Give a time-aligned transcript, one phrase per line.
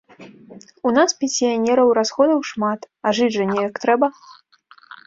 [0.91, 4.13] У нас, пенсіянераў, расходаў шмат, а жыць жа неяк трэба.